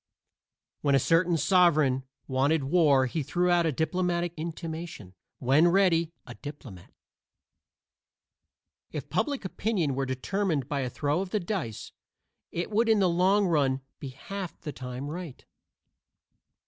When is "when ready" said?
5.37-6.11